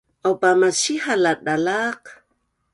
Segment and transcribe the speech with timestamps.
[0.27, 2.01] Aupa masihal a dalaq